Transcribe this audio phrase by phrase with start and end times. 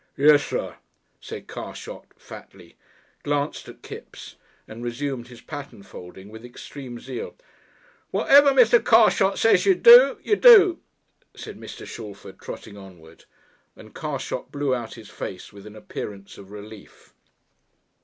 [0.17, 0.77] "Yussir,"
[1.19, 2.75] said Carshot fatly,
[3.21, 4.35] glanced at Kipps,
[4.67, 7.35] and resumed his pattern folding with extreme zeal.
[8.09, 8.83] "Whatever Mr.
[8.83, 10.79] Carshot says y'r to do, ye do,"
[11.35, 11.85] said Mr.
[11.85, 13.25] Shalford, trotting onward;
[13.75, 17.13] and Carshot blew out his face with an appearance of relief.